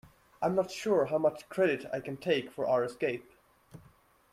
[0.41, 3.31] I'm not sure how much credit I can take for our escape.